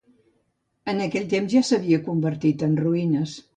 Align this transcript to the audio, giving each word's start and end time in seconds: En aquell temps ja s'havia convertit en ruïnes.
En 0.93 1.03
aquell 1.07 1.27
temps 1.35 1.53
ja 1.53 1.63
s'havia 1.69 2.01
convertit 2.09 2.67
en 2.71 2.77
ruïnes. 2.83 3.39